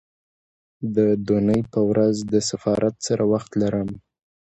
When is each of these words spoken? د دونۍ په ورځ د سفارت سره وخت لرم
د 0.95 0.97
دونۍ 1.27 1.61
په 1.73 1.79
ورځ 1.89 2.15
د 2.33 2.35
سفارت 2.49 2.95
سره 3.07 3.23
وخت 3.33 3.51
لرم 3.61 3.89